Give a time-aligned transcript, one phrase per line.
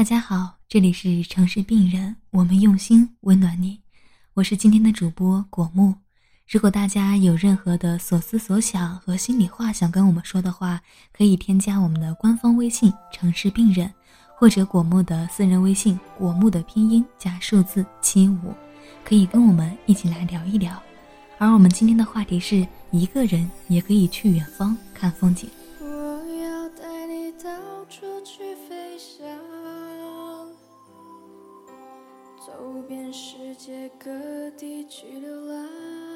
[0.00, 3.82] 大家好，这里是城市病人，我们用心温暖你，
[4.32, 5.94] 我是今天的主播果木。
[6.48, 10.80] 如果大家有任何的所思所想和心里话想跟我们说的话，
[11.12, 13.92] 可以添加我们的官方微信“城市病人”，
[14.34, 18.54] 或者果木的私人微信“果木”的拼音加数字七五，
[19.04, 20.82] 可以跟我们一起来聊一聊。
[21.36, 25.46] 而我们今天的话题是一个人也可以去远方看风景。
[32.50, 34.10] 走遍世界各
[34.58, 36.09] 地去流浪。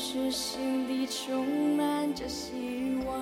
[0.00, 2.52] 是心底充满着希
[3.04, 3.12] 望，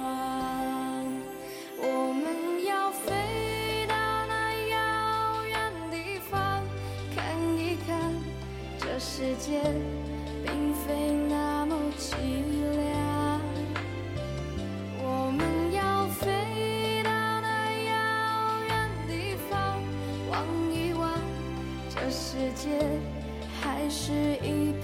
[1.79, 3.95] 我们要飞到
[4.29, 6.63] 那遥远地方，
[7.15, 7.25] 看
[7.59, 8.13] 一看
[8.79, 9.63] 这世界
[10.45, 12.15] 并非那么凄
[12.77, 13.41] 凉。
[15.03, 17.11] 我们要飞到
[17.41, 17.91] 那遥
[18.69, 19.81] 远地方，
[20.29, 21.11] 望一望
[21.89, 22.69] 这世界
[23.63, 24.13] 还是
[24.45, 24.75] 一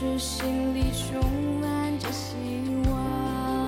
[0.00, 1.20] 是心里充
[1.60, 2.36] 满着希
[2.88, 3.66] 望，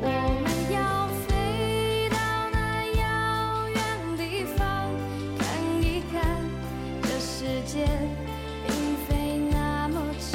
[0.00, 0.06] 我
[0.42, 2.16] 们要飞到
[2.50, 2.56] 那
[2.96, 3.76] 遥远
[4.16, 4.88] 地方
[5.38, 5.44] 看
[5.82, 6.16] 一看
[7.02, 7.84] 这世界
[8.66, 8.72] 并
[9.06, 10.32] 非那么凄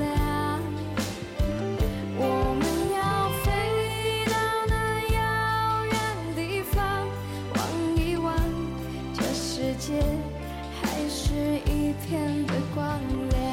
[0.00, 0.60] 凉，
[2.18, 2.62] 我们
[2.92, 3.00] 要
[3.42, 3.48] 飞
[4.26, 4.36] 到
[4.68, 4.74] 那
[5.14, 5.16] 遥
[5.86, 5.94] 远
[6.36, 6.76] 地方
[7.54, 7.58] 望
[7.96, 8.36] 一望，
[9.14, 10.04] 这世界
[10.82, 11.32] 还是
[11.64, 13.00] 一片的光
[13.30, 13.51] 亮。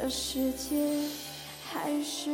[0.00, 0.76] 这世界
[1.64, 2.30] 还是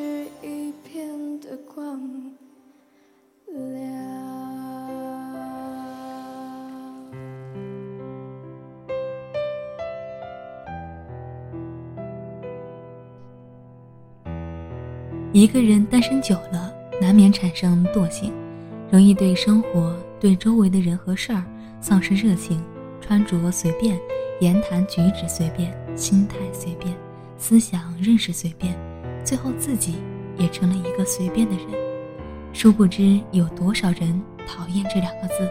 [15.33, 16.71] 一个人单身久了，
[17.01, 18.31] 难免产生惰性，
[18.91, 21.43] 容易对生活、对周围的人和事儿
[21.81, 22.63] 丧失热情，
[23.01, 23.99] 穿着随便，
[24.41, 26.95] 言谈举止随便，心态随便。
[27.47, 28.75] 思想认识随便，
[29.23, 29.97] 最后自己
[30.39, 31.67] 也成了一个随便的人。
[32.55, 35.47] 殊不知有多少人讨厌这两个字。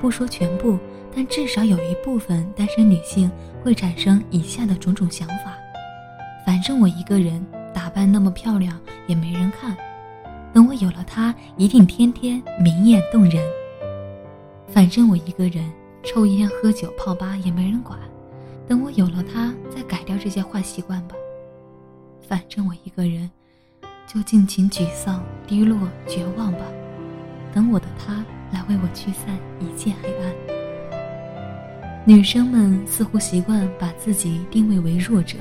[0.00, 0.76] 不说全部，
[1.14, 3.30] 但至少有一部分单身女性
[3.62, 5.56] 会产生以下的种种想法：
[6.44, 7.40] 反正我一个人
[7.72, 9.76] 打扮那么漂亮也没人看，
[10.52, 13.40] 等我有了他，一定天天明艳动人。
[14.66, 15.72] 反正我一个人
[16.02, 17.96] 抽烟喝酒泡吧也没人管。
[18.72, 21.14] 等我有了他，再改掉这些坏习惯吧。
[22.26, 23.30] 反正我一个人，
[24.06, 26.60] 就尽情沮丧、低落、绝望吧。
[27.52, 30.32] 等我的他来为我驱散一切黑暗。
[32.06, 35.36] 女生们似乎习惯把自己定位为弱者，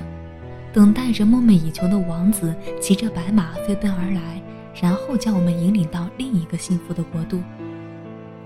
[0.73, 4.43] 等待着梦寐以求的王子骑着白马飞奔而来，
[4.81, 7.41] 然后将我们引领到另一个幸福的国度。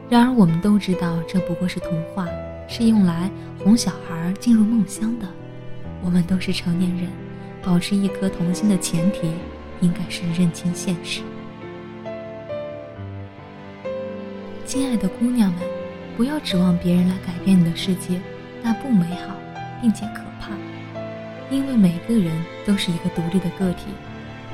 [0.07, 2.27] 然而，我们都知道这不过是童话。
[2.67, 3.29] 是用来
[3.63, 5.27] 哄小孩进入梦乡的。
[6.03, 7.07] 我们都是成年人，
[7.63, 9.31] 保持一颗童心的前提，
[9.81, 11.21] 应该是认清现实。
[14.65, 15.61] 亲爱的姑娘们，
[16.17, 18.19] 不要指望别人来改变你的世界，
[18.61, 19.35] 那不美好，
[19.81, 20.51] 并且可怕。
[21.51, 22.31] 因为每个人
[22.65, 23.85] 都是一个独立的个体，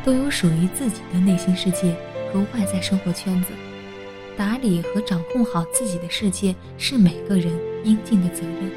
[0.04, 1.96] 都有属于自己的内心世界
[2.32, 3.54] 和外在生活圈子。
[4.38, 8.72] 打理和掌控好自己的世界是每个人应尽的责任。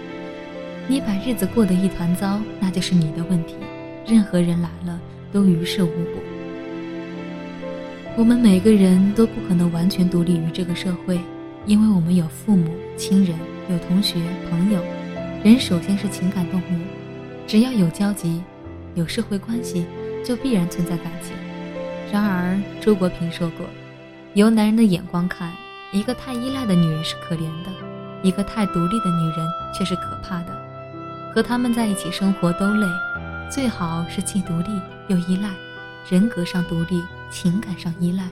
[0.87, 3.55] 你把日子过得一团糟，那就是你的问题。
[4.07, 5.01] 任何人来了
[5.33, 6.21] 都于事无补。
[8.17, 11.19] 我们每个人都不可能完全独立于这个社会，
[11.67, 13.35] 因为我们有父母亲人，
[13.71, 14.17] 有同学、
[14.51, 14.81] 朋友，
[15.43, 16.79] 人首先是情感动物，
[17.47, 18.43] 只要有交集，
[18.95, 19.87] 有社会关系，
[20.23, 21.33] 就必然存在感情。
[22.13, 23.67] 然而，周国平说过，
[24.35, 25.51] 由男人的眼光看，
[25.93, 27.73] 一个太依赖的女人是可怜的，
[28.25, 30.47] 一个太独立的女人却是可怕的。
[31.33, 32.87] 和他们在一起生活都累，
[33.51, 35.51] 最好是既独立又依赖，
[36.09, 38.25] 人格上独立，情感上依赖，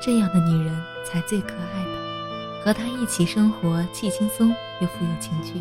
[0.00, 0.74] 这样的女人
[1.04, 2.64] 才最可爱的。
[2.64, 4.48] 和她一起生活，既轻松
[4.80, 5.60] 又富有情趣。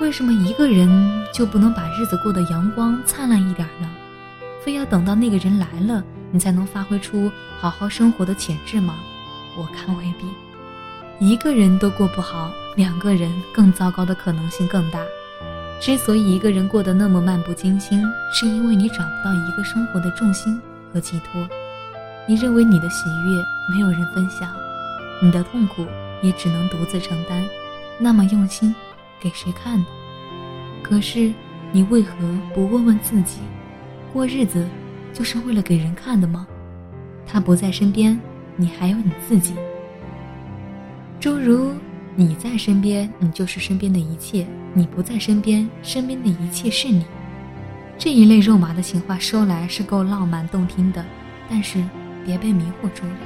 [0.00, 0.88] 为什么一个人
[1.34, 3.88] 就不能把日子过得阳光灿烂一点呢？
[4.64, 8.94] 非要等到那个人来了，你才能发挥出好好生活的潜质吗？
[9.58, 10.24] 我看未必。
[11.24, 14.98] 一个人都过不好，两个人更糟糕的可能性更大。
[15.80, 18.02] 之所以一个人过得那么漫不经心，
[18.32, 20.60] 是因为你找不到一个生活的重心
[20.92, 21.48] 和寄托。
[22.26, 24.52] 你认为你的喜悦没有人分享。
[25.22, 25.86] 你的痛苦
[26.22, 27.40] 也只能独自承担，
[28.00, 28.74] 那么用心
[29.20, 29.86] 给谁看呢？
[30.82, 31.32] 可是
[31.70, 32.16] 你为何
[32.52, 33.38] 不问问自己，
[34.12, 34.66] 过日子
[35.12, 36.48] 就是为了给人看的吗？
[37.24, 38.20] 他不在身边，
[38.56, 39.54] 你还有你自己。
[41.22, 41.72] 诸如
[42.16, 47.06] 你在身边，你就是身边的一切；你不在身边，身边的一切是你。
[47.96, 51.04] 这一类肉麻的情话说来是够浪漫动听的，
[51.48, 51.80] 但是
[52.24, 53.16] 别被迷惑住了。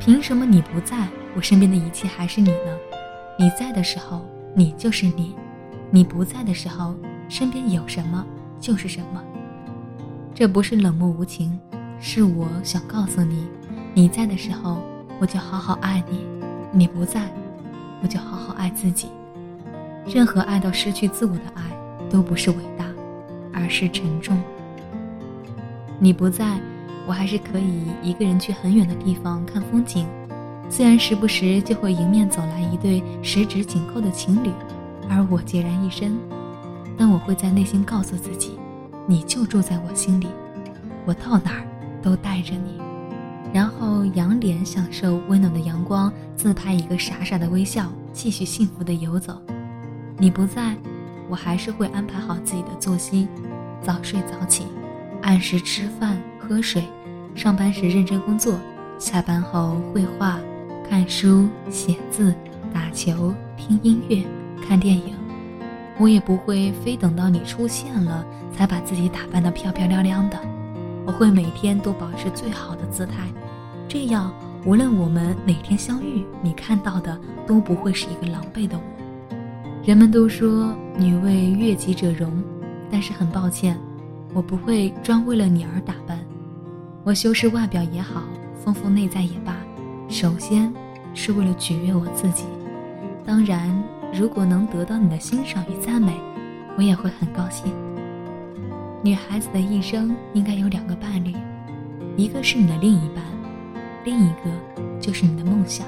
[0.00, 1.06] 凭什么你不在
[1.36, 2.78] 我身边的一切还是你呢？
[3.38, 5.34] 你在的时候，你就是你；
[5.90, 6.94] 你不在的时候，
[7.28, 8.24] 身边有什么
[8.58, 9.22] 就是什么。
[10.34, 11.60] 这不是冷漠无情，
[12.00, 13.46] 是我想告诉你：
[13.92, 14.82] 你在的时候，
[15.20, 16.16] 我就好好爱你；
[16.72, 17.22] 你不在，
[18.02, 19.08] 我就好好爱自己。
[20.06, 21.62] 任何爱到失去自我的爱，
[22.10, 22.84] 都不是伟大，
[23.52, 24.40] 而是沉重。
[25.98, 26.58] 你不在。
[27.06, 30.06] 我还是可以一个人去很远的地方看风景，
[30.68, 34.50] 虽然时不时就会迎面走来一对十指紧扣的情侣，
[35.08, 36.18] 而我孑然一身，
[36.98, 38.58] 但我会在内心告诉自己，
[39.06, 40.26] 你就住在我心里，
[41.06, 41.66] 我到哪儿
[42.02, 42.78] 都带着你，
[43.52, 49.40] 然后仰脸享受温暖的阳光，自拍一个傻傻的微笑，继续幸福的游走。
[50.18, 50.76] 你不在，
[51.28, 53.26] 我还是会安排好自己的作息，
[53.80, 54.64] 早睡早起，
[55.22, 56.82] 按时吃饭喝水。
[57.34, 58.58] 上班时认真工作，
[58.98, 60.38] 下班后绘画、
[60.88, 62.34] 看书、写字、
[62.74, 64.22] 打球、听音乐、
[64.66, 65.14] 看电影。
[65.98, 70.38] 我也不会非等到你出现了才把自己打扮得漂漂亮亮的。
[71.08, 73.26] 我会每天都保持最好的姿态，
[73.88, 74.30] 这样
[74.66, 78.82] 无论我们哪天相遇，你看到的都不会是一个狼狈的我。
[79.82, 82.30] 人们都说女为悦己者容，
[82.90, 83.74] 但是很抱歉，
[84.34, 86.18] 我不会专为了你而打扮。
[87.04, 88.24] 我修饰外表也好，
[88.62, 89.56] 丰富内在也罢，
[90.10, 90.70] 首先
[91.14, 92.44] 是为了取悦我自己。
[93.24, 93.82] 当然，
[94.12, 96.12] 如果能得到你的欣赏与赞美，
[96.76, 97.72] 我也会很高兴。
[99.00, 101.32] 女孩子的一生应该有两个伴侣，
[102.16, 103.22] 一个是你的另一半，
[104.04, 104.50] 另一个
[105.00, 105.86] 就是你的梦想。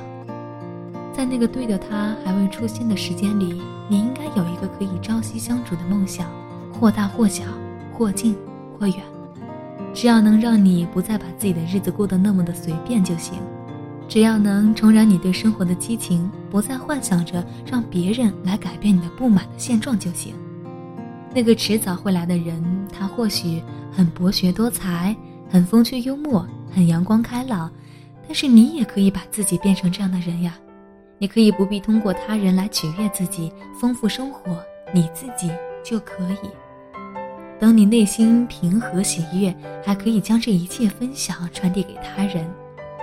[1.13, 6.29] 在那个对的他还未出现的时间里，你应该有一个可以朝夕相处的梦想，
[6.73, 7.45] 或大或小，
[7.93, 8.37] 或近
[8.79, 8.97] 或远。
[9.93, 13.35] 只要能让你不再把自己的日子过得那么的随便就行，
[14.09, 20.33] 只要能重燃你对生活的激情，不再幻想着让别人来改变你的不满的现状就行。
[21.33, 25.15] 那个迟早会来的人，他或许很博学多才，
[25.49, 27.71] 很风趣幽默，很阳光开朗，
[28.27, 30.59] 但是你也可以把自己变成这样的人呀。
[31.19, 34.59] 你可以不必通过他人来取悦自己，丰富生活，
[34.93, 35.51] 你自己
[35.85, 36.51] 就可以。
[37.61, 42.45] 等你内心平和喜悦，还可以将这一切分享传递给他人。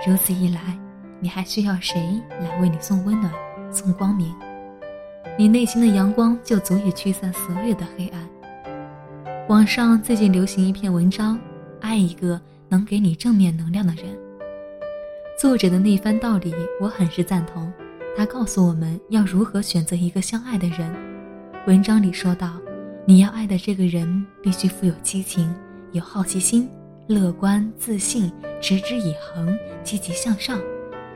[0.06, 0.78] 如此一来，
[1.20, 3.32] 你还需要谁来为你送温暖、
[3.72, 4.34] 送光明？
[5.38, 8.28] 你内心的阳光就足以驱散所有的黑暗。
[9.48, 11.38] 网上最近流行一篇文章：
[11.80, 14.04] 爱一个能给你正面能量的人。
[15.38, 17.72] 作者的那番道理，我很是赞同。
[18.16, 20.94] 他告诉我们要如何选择一个相爱的人。
[21.66, 22.58] 文章里说道。
[23.06, 25.50] 你要爱的这个人必须富有激情、
[25.92, 26.68] 有好奇心、
[27.06, 30.60] 乐观、自信、持之以恒、积极向上，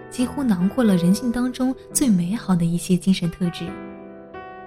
[0.09, 3.67] 几乎囊括了人性当中最美好的一些精神特质。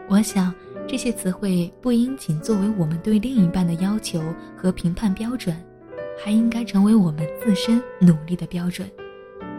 [0.08, 0.54] 我想，
[0.88, 4.22] 这些词汇不应仅作为我们对另一半的要求
[4.56, 5.56] 和评判标准，
[6.24, 8.88] 还应该成为我们自身努力的标准。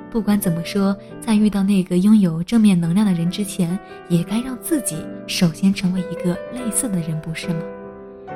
[0.08, 3.76] 不管怎么说，在遇到那个拥有正面能量的人之前，
[4.08, 7.60] 也该让自己首先成为一个类似的人，不是吗？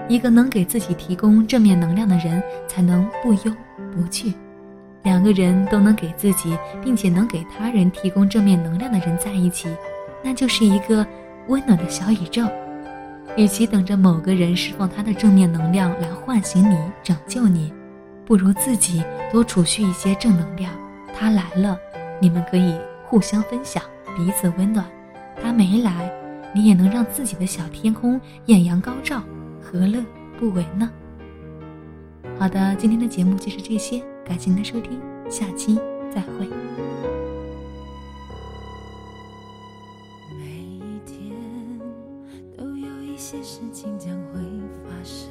[0.09, 3.57] 一个能给自己提供正面能量的人，才能不忧
[3.95, 4.35] 不惧。
[5.05, 9.69] 两个人都能给自己，并且能给他人提供正面能量的人在一起，
[10.23, 11.07] 那就是一个
[11.49, 12.45] 温暖的小宇宙。
[13.37, 17.73] 与其等着某个人释放他的正面能量来唤醒你、拯救你，
[18.27, 20.73] 不如自己多储蓄一些正能量。
[21.17, 21.79] 他来了，
[22.21, 23.83] 你们可以互相分享，
[24.17, 24.85] 彼此温暖；
[25.41, 26.13] 他没来，
[26.53, 29.23] 你也能让自己的小天空艳阳高照，
[29.61, 30.05] 何乐
[30.39, 30.91] 不为呢？
[32.37, 35.79] 好的，今天的节目就是这些，感谢您的收听，下期
[36.13, 36.49] 再会。
[43.31, 44.41] 些事情将会
[44.83, 45.31] 发生，